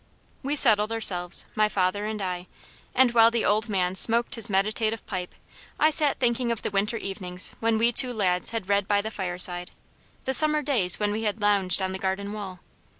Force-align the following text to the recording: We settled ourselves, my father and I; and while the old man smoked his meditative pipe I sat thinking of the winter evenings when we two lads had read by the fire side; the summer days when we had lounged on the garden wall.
We 0.41 0.55
settled 0.55 0.91
ourselves, 0.91 1.45
my 1.53 1.69
father 1.69 2.07
and 2.07 2.23
I; 2.23 2.47
and 2.95 3.11
while 3.13 3.29
the 3.29 3.45
old 3.45 3.69
man 3.69 3.93
smoked 3.93 4.33
his 4.33 4.49
meditative 4.49 5.05
pipe 5.05 5.35
I 5.79 5.91
sat 5.91 6.17
thinking 6.19 6.51
of 6.51 6.63
the 6.63 6.71
winter 6.71 6.97
evenings 6.97 7.51
when 7.59 7.77
we 7.77 7.91
two 7.91 8.11
lads 8.11 8.49
had 8.49 8.67
read 8.67 8.87
by 8.87 9.01
the 9.03 9.11
fire 9.11 9.37
side; 9.37 9.69
the 10.25 10.33
summer 10.33 10.63
days 10.63 10.99
when 10.99 11.11
we 11.11 11.21
had 11.21 11.39
lounged 11.39 11.83
on 11.83 11.91
the 11.91 11.99
garden 11.99 12.33
wall. 12.33 12.61